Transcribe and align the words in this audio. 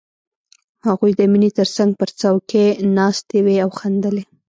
هغوی 0.87 1.11
د 1.15 1.21
مينې 1.31 1.49
تر 1.57 1.67
څنګ 1.77 1.91
پر 1.99 2.09
څوکۍ 2.19 2.67
ناستې 2.97 3.37
وې 3.45 3.55
او 3.63 3.69
خندلې 3.79 4.23